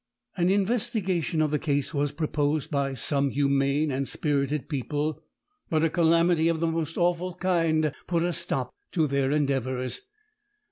An 0.35 0.49
investigation 0.49 1.43
of 1.43 1.51
the 1.51 1.59
case 1.59 1.93
was 1.93 2.11
proposed 2.11 2.71
by 2.71 2.95
some 2.95 3.29
humane 3.29 3.91
and 3.91 4.07
spirited 4.07 4.67
people, 4.67 5.21
but 5.69 5.83
a 5.83 5.91
calamity 5.91 6.47
of 6.47 6.59
the 6.59 6.65
most 6.65 6.97
awful 6.97 7.35
kind 7.35 7.91
put 8.07 8.23
a 8.23 8.33
stop 8.33 8.73
to 8.93 9.05
their 9.05 9.29
endeavours. 9.29 10.01